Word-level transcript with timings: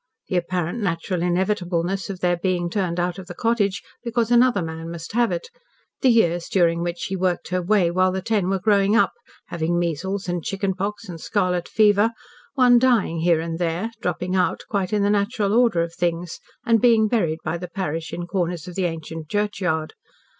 The 0.29 0.35
apparent 0.35 0.79
natural 0.81 1.21
inevitableness 1.21 2.09
of 2.09 2.21
their 2.21 2.35
being 2.35 2.71
turned 2.71 2.99
out 2.99 3.19
of 3.19 3.27
the 3.27 3.35
cottage, 3.35 3.83
because 4.03 4.31
another 4.31 4.63
man 4.63 4.89
must 4.89 5.11
have 5.11 5.31
it; 5.31 5.49
the 6.01 6.09
years 6.09 6.49
during 6.49 6.81
which 6.81 6.97
she 6.97 7.15
worked 7.15 7.49
her 7.49 7.61
way 7.61 7.91
while 7.91 8.11
the 8.11 8.23
ten 8.23 8.49
were 8.49 8.57
growing 8.57 8.95
up, 8.95 9.13
having 9.49 9.77
measles, 9.77 10.27
and 10.27 10.43
chicken 10.43 10.73
pox, 10.73 11.07
and 11.07 11.21
scarlet 11.21 11.67
fever, 11.69 12.13
one 12.55 12.79
dying 12.79 13.19
here 13.19 13.39
and 13.41 13.59
there, 13.59 13.91
dropping 14.01 14.35
out 14.35 14.63
quite 14.67 14.91
in 14.91 15.03
the 15.03 15.11
natural 15.11 15.53
order 15.53 15.83
of 15.83 15.93
things, 15.93 16.39
and 16.65 16.81
being 16.81 17.07
buried 17.07 17.37
by 17.43 17.55
the 17.59 17.69
parish 17.69 18.11
in 18.11 18.25
corners 18.25 18.67
of 18.67 18.73
the 18.73 18.85
ancient 18.85 19.29
church 19.29 19.61
yard. 19.61 19.93